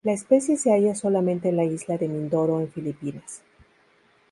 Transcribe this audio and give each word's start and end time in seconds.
La 0.03 0.13
especie 0.13 0.57
se 0.57 0.71
halla 0.73 0.95
solamente 0.95 1.49
en 1.49 1.57
la 1.57 1.63
isla 1.63 1.95
de 1.95 2.07
Mindoro 2.07 2.59
en 2.59 2.71
Filipinas. 2.71 3.43